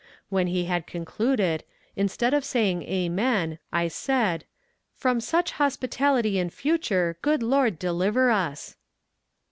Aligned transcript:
When 0.29 0.47
he 0.47 0.65
had 0.65 0.87
concluded, 0.87 1.63
instead 1.95 2.33
of 2.33 2.43
saying 2.43 2.81
amen, 2.89 3.59
I 3.71 3.87
said: 3.87 4.45
"from 4.95 5.19
such 5.21 5.51
hospitality 5.51 6.39
in 6.39 6.49
future, 6.49 7.17
good 7.21 7.43
Lord 7.43 7.77
deliver 7.77 8.31
us." 8.31 8.77